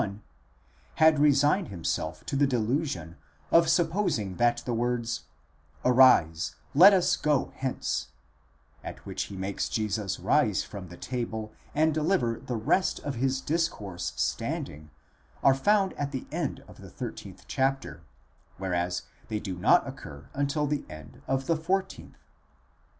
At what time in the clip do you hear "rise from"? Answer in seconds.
10.19-10.89